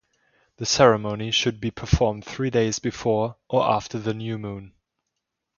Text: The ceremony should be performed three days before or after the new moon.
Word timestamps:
The 0.57 0.65
ceremony 0.65 1.29
should 1.29 1.59
be 1.61 1.69
performed 1.69 2.25
three 2.25 2.49
days 2.49 2.79
before 2.79 3.35
or 3.47 3.61
after 3.69 3.99
the 3.99 4.15
new 4.15 4.39
moon. 4.39 4.73